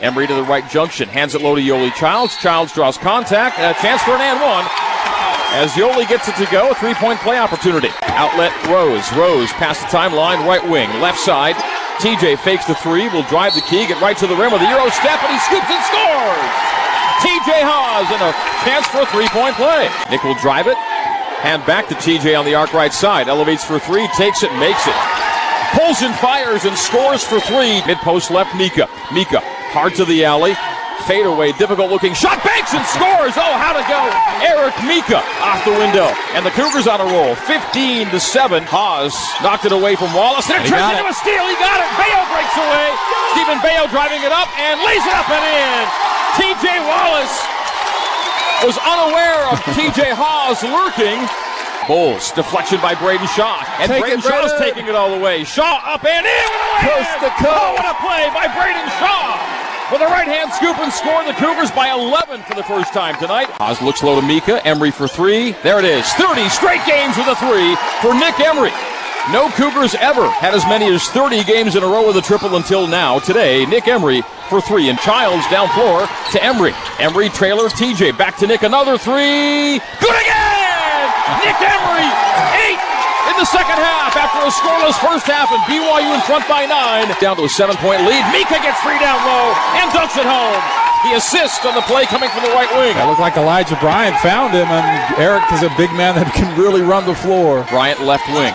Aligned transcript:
Emery 0.00 0.28
to 0.28 0.34
the 0.34 0.44
right 0.44 0.68
junction, 0.70 1.08
hands 1.08 1.34
it 1.34 1.42
low 1.42 1.56
to 1.56 1.60
Yoeli 1.60 1.92
Childs. 1.94 2.36
Childs 2.36 2.72
draws 2.72 2.96
contact, 2.96 3.58
a 3.58 3.74
chance 3.82 4.02
for 4.02 4.14
an 4.14 4.22
and 4.22 4.38
one. 4.38 4.62
As 5.58 5.72
Yoeli 5.74 6.06
gets 6.06 6.28
it 6.28 6.36
to 6.38 6.46
go, 6.52 6.70
a 6.70 6.74
three 6.74 6.94
point 6.94 7.18
play 7.18 7.36
opportunity. 7.36 7.90
Outlet 8.14 8.54
Rose. 8.70 9.10
Rose 9.18 9.50
past 9.58 9.82
the 9.82 9.90
timeline, 9.90 10.46
right 10.46 10.62
wing, 10.62 10.86
left 11.02 11.18
side. 11.18 11.56
TJ 11.98 12.38
fakes 12.46 12.66
the 12.66 12.76
three, 12.76 13.08
will 13.08 13.26
drive 13.26 13.54
the 13.54 13.60
key, 13.62 13.88
get 13.88 14.00
right 14.00 14.16
to 14.18 14.28
the 14.28 14.36
rim 14.36 14.52
with 14.52 14.62
a 14.62 14.70
Euro 14.70 14.86
step, 14.90 15.18
and 15.18 15.32
he 15.34 15.38
scoops 15.42 15.66
and 15.66 15.82
scores! 15.90 16.46
TJ 17.18 17.66
Haws 17.66 18.06
and 18.14 18.22
a 18.22 18.30
chance 18.62 18.86
for 18.86 19.02
a 19.02 19.06
three 19.10 19.26
point 19.34 19.56
play. 19.56 19.90
Nick 20.14 20.22
will 20.22 20.38
drive 20.38 20.68
it, 20.68 20.76
hand 21.42 21.66
back 21.66 21.88
to 21.88 21.96
TJ 21.96 22.38
on 22.38 22.44
the 22.44 22.54
arc 22.54 22.72
right 22.72 22.92
side, 22.92 23.26
elevates 23.26 23.64
for 23.64 23.80
three, 23.80 24.06
takes 24.14 24.44
it, 24.44 24.54
makes 24.62 24.86
it. 24.86 24.94
Pulls 25.74 26.02
and 26.02 26.14
fires 26.14 26.66
and 26.66 26.78
scores 26.78 27.24
for 27.24 27.40
three. 27.40 27.84
Mid 27.84 27.98
post 27.98 28.30
left, 28.30 28.54
Mika. 28.54 28.88
Mika 29.12 29.42
Hard 29.70 29.94
to 29.96 30.04
the 30.04 30.24
alley. 30.24 30.56
Fade 31.06 31.24
away, 31.24 31.52
difficult 31.56 31.88
looking 31.88 32.12
shot, 32.12 32.42
banks 32.44 32.74
and 32.74 32.84
scores. 32.84 33.32
Oh, 33.38 33.54
how 33.56 33.72
to 33.72 33.80
go. 33.86 34.00
Eric 34.44 34.76
Mika 34.84 35.22
off 35.40 35.62
the 35.64 35.72
window. 35.72 36.10
And 36.36 36.44
the 36.44 36.52
Cougars 36.52 36.84
on 36.90 37.00
a 37.00 37.08
roll. 37.08 37.32
15 37.48 38.10
to 38.12 38.18
7. 38.20 38.66
Haws 38.68 39.14
knocked 39.40 39.64
it 39.64 39.72
away 39.72 39.96
from 39.96 40.12
Wallace. 40.12 40.44
Then 40.50 40.60
it 40.60 40.68
turns 40.68 40.90
into 40.98 41.08
a 41.08 41.14
steal. 41.16 41.44
He 41.48 41.56
got 41.62 41.80
it. 41.80 41.88
Beo 41.96 42.20
breaks 42.28 42.56
away. 42.60 42.86
Steven 43.32 43.56
Beo 43.64 43.88
driving 43.88 44.20
it 44.20 44.34
up 44.34 44.50
and 44.58 44.82
lays 44.84 45.00
it 45.00 45.14
up 45.16 45.28
and 45.32 45.44
in. 45.48 45.80
TJ 46.36 46.66
Wallace 46.84 47.36
was 48.66 48.76
unaware 48.82 49.48
of 49.48 49.56
TJ 49.78 50.12
Haws 50.12 50.60
lurking. 50.66 51.16
Bulls 51.88 52.32
deflection 52.36 52.82
by 52.84 52.92
Braiden 52.92 53.28
Shaw. 53.32 53.64
And 53.80 53.88
Take 53.88 54.04
Braiden 54.04 54.20
Shaw's 54.20 54.52
taking 54.60 54.88
it 54.88 54.94
all 54.98 55.08
the 55.08 55.22
way. 55.24 55.44
Shaw 55.44 55.80
up 55.88 56.04
and 56.04 56.26
in 56.26 56.50
Coast 56.84 57.16
to 57.24 57.30
coast. 57.40 57.48
Oh, 57.48 57.72
what 57.80 57.88
a 57.88 57.96
play 58.04 58.28
by 58.36 58.44
Braiden 58.52 58.84
Shaw. 59.00 59.57
With 59.90 60.02
a 60.02 60.06
right 60.06 60.28
hand 60.28 60.52
scoop 60.52 60.76
and 60.80 60.92
score 60.92 61.24
the 61.24 61.32
Cougars 61.32 61.70
by 61.70 61.88
11 61.88 62.42
for 62.42 62.54
the 62.54 62.62
first 62.62 62.92
time 62.92 63.16
tonight. 63.16 63.48
Oz 63.58 63.80
looks 63.80 64.02
low 64.02 64.20
to 64.20 64.26
Mika. 64.26 64.60
Emery 64.66 64.90
for 64.90 65.08
three. 65.08 65.52
There 65.62 65.78
it 65.78 65.86
is. 65.86 66.04
30 66.12 66.46
straight 66.50 66.84
games 66.84 67.16
with 67.16 67.26
a 67.26 67.36
three 67.36 67.72
for 68.04 68.12
Nick 68.12 68.38
Emery. 68.38 68.68
No 69.32 69.48
Cougars 69.56 69.94
ever 69.94 70.28
had 70.28 70.52
as 70.52 70.64
many 70.66 70.92
as 70.92 71.08
30 71.08 71.42
games 71.44 71.74
in 71.74 71.82
a 71.82 71.86
row 71.86 72.06
with 72.06 72.18
a 72.18 72.20
triple 72.20 72.56
until 72.56 72.86
now. 72.86 73.18
Today, 73.18 73.64
Nick 73.64 73.88
Emery 73.88 74.20
for 74.50 74.60
three. 74.60 74.90
And 74.90 74.98
Childs 74.98 75.48
down 75.48 75.68
floor 75.70 76.06
to 76.32 76.44
Emery. 76.44 76.74
Emery, 76.98 77.30
trailer, 77.30 77.70
TJ. 77.70 78.16
Back 78.18 78.36
to 78.38 78.46
Nick. 78.46 78.64
Another 78.64 78.98
three. 78.98 79.80
Good 80.00 80.16
again! 80.20 81.08
Nick 81.44 81.60
Emery, 81.64 82.08
eight 82.60 82.87
in 83.28 83.36
the 83.36 83.48
second 83.48 83.76
half 83.76 84.16
after 84.16 84.40
a 84.40 84.52
scoreless 84.52 84.96
first 84.98 85.28
half 85.28 85.52
and 85.52 85.60
BYU 85.68 86.08
in 86.16 86.22
front 86.24 86.48
by 86.48 86.64
nine. 86.64 87.12
Down 87.20 87.36
to 87.36 87.44
a 87.44 87.52
seven 87.52 87.76
point 87.76 88.00
lead. 88.08 88.24
Mika 88.32 88.56
gets 88.64 88.80
free 88.80 88.98
down 88.98 89.20
low 89.22 89.52
and 89.76 89.86
dunks 89.92 90.16
it 90.16 90.24
home. 90.24 90.60
The 91.06 91.14
assist 91.14 91.64
on 91.64 91.74
the 91.76 91.84
play 91.86 92.06
coming 92.06 92.28
from 92.30 92.42
the 92.42 92.50
right 92.50 92.68
wing. 92.74 92.96
That 92.96 93.06
looked 93.06 93.22
like 93.22 93.36
Elijah 93.36 93.78
Bryant 93.78 94.18
found 94.18 94.50
him, 94.50 94.66
and 94.66 94.84
Eric 95.14 95.46
is 95.54 95.62
a 95.62 95.70
big 95.78 95.92
man 95.94 96.18
that 96.18 96.26
can 96.34 96.50
really 96.58 96.82
run 96.82 97.06
the 97.06 97.14
floor. 97.14 97.62
Bryant 97.70 98.02
left 98.02 98.26
wing. 98.34 98.50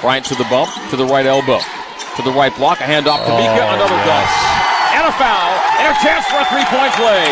Bryant 0.00 0.26
to 0.30 0.36
the 0.36 0.46
bump, 0.46 0.70
to 0.90 0.96
the 0.96 1.06
right 1.06 1.26
elbow, 1.26 1.58
to 1.58 2.22
the 2.22 2.30
right 2.30 2.54
block, 2.54 2.78
a 2.78 2.86
handoff 2.86 3.26
to 3.26 3.32
oh, 3.32 3.40
Mika, 3.42 3.62
another 3.66 3.98
yes. 4.06 4.30
dunk. 4.30 4.43
Foul, 5.18 5.52
and 5.78 5.90
a 5.90 5.96
chance 6.02 6.24
for 6.26 6.38
a 6.42 6.46
three-point 6.50 6.92
play. 6.98 7.24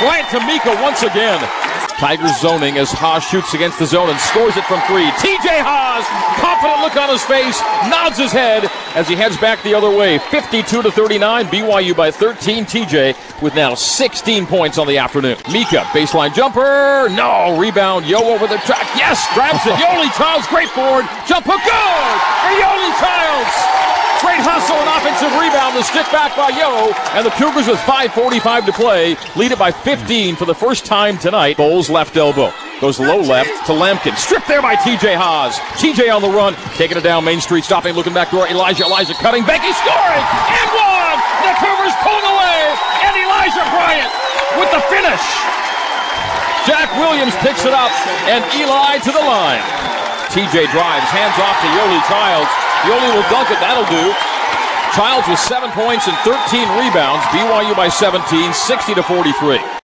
Bryant 0.00 0.28
to 0.30 0.40
Mika 0.46 0.74
once 0.82 1.02
again. 1.02 1.38
Tigers 1.98 2.38
zoning 2.38 2.78
as 2.78 2.92
Haws 2.94 3.26
shoots 3.26 3.54
against 3.54 3.80
the 3.80 3.86
zone 3.86 4.08
and 4.08 4.20
scores 4.30 4.54
it 4.56 4.62
from 4.70 4.78
three. 4.86 5.10
TJ 5.18 5.50
Haws, 5.58 6.06
confident 6.38 6.78
look 6.78 6.94
on 6.94 7.10
his 7.10 7.26
face, 7.26 7.58
nods 7.90 8.14
his 8.14 8.30
head 8.30 8.70
as 8.94 9.08
he 9.10 9.16
heads 9.18 9.36
back 9.38 9.60
the 9.66 9.74
other 9.74 9.90
way. 9.90 10.18
52 10.30 10.62
to 10.82 10.90
39, 10.92 11.46
BYU 11.46 11.96
by 11.96 12.12
13. 12.12 12.66
TJ 12.66 13.42
with 13.42 13.56
now 13.56 13.74
16 13.74 14.46
points 14.46 14.78
on 14.78 14.86
the 14.86 14.96
afternoon. 14.96 15.36
Mika, 15.50 15.82
baseline 15.90 16.32
jumper, 16.32 17.10
no, 17.10 17.58
rebound, 17.58 18.06
Yo 18.06 18.22
over 18.22 18.46
the 18.46 18.62
track, 18.62 18.86
yes, 18.94 19.18
grabs 19.34 19.66
it. 19.66 19.74
Yoeli 19.74 20.06
Childs, 20.14 20.46
great 20.46 20.70
board, 20.78 21.02
jump 21.26 21.50
hook, 21.50 21.58
good 21.66 22.18
for 22.46 22.54
Yoeli 22.62 22.90
Childs. 23.02 23.57
Offensive 25.18 25.40
rebound. 25.40 25.74
The 25.74 25.82
stick 25.82 26.06
back 26.14 26.30
by 26.38 26.54
Yo. 26.54 26.94
And 27.18 27.26
the 27.26 27.34
Cougars 27.34 27.66
with 27.66 27.82
5.45 27.90 28.70
to 28.70 28.72
play. 28.72 29.18
Lead 29.34 29.50
it 29.50 29.58
by 29.58 29.74
15 29.74 30.36
for 30.36 30.46
the 30.46 30.54
first 30.54 30.86
time 30.86 31.18
tonight. 31.18 31.56
Bowles 31.56 31.90
left 31.90 32.14
elbow. 32.14 32.54
Goes 32.78 33.02
low 33.02 33.18
left 33.18 33.50
to 33.66 33.74
Lampkin. 33.74 34.14
Stripped 34.14 34.46
there 34.46 34.62
by 34.62 34.78
TJ 34.78 35.18
Haws. 35.18 35.58
TJ 35.82 36.14
on 36.14 36.22
the 36.22 36.30
run. 36.30 36.54
Taking 36.78 36.98
it 36.98 37.02
down 37.02 37.26
Main 37.26 37.42
Street. 37.42 37.66
Stopping, 37.66 37.98
looking 37.98 38.14
back 38.14 38.30
door. 38.30 38.46
Elijah. 38.46 38.86
Elijah 38.86 39.18
cutting. 39.18 39.42
Becky 39.42 39.74
scoring. 39.74 40.22
And 40.54 40.68
one. 40.78 41.18
The 41.42 41.54
Cougars 41.66 41.94
pulling 42.06 42.22
away. 42.38 42.62
And 43.02 43.18
Elijah 43.18 43.66
Bryant 43.74 44.12
with 44.54 44.70
the 44.70 44.82
finish. 44.86 45.24
Jack 46.62 46.94
Williams 46.94 47.34
picks 47.42 47.66
it 47.66 47.74
up. 47.74 47.90
And 48.30 48.46
Eli 48.54 49.02
to 49.02 49.10
the 49.10 49.24
line. 49.26 49.66
TJ 50.30 50.70
drives. 50.70 51.10
Hands 51.10 51.34
off 51.42 51.58
to 51.58 51.68
Yoeli 51.74 51.98
Childs. 52.06 52.52
Yoeli 52.86 53.18
will 53.18 53.26
dunk 53.34 53.50
it. 53.50 53.58
That'll 53.58 53.90
do. 53.90 54.14
Childs 54.94 55.28
with 55.28 55.38
seven 55.38 55.70
points 55.72 56.08
and 56.08 56.16
13 56.24 56.34
rebounds. 56.80 57.24
BYU 57.26 57.76
by 57.76 57.88
17, 57.88 58.52
60 58.52 58.94
to 58.94 59.02
43. 59.02 59.60